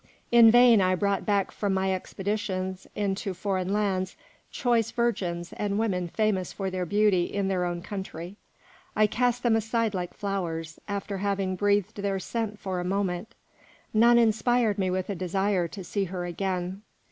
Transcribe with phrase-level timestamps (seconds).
[0.31, 4.17] In vain I brought back from my expeditions into foreign lands
[4.49, 8.35] choice virgins and women famous for their beauty in their own country;
[8.95, 13.35] I cast them aside like flowers, after having breathed their scent for a moment.
[13.93, 16.81] None inspired me with a desire to see her again.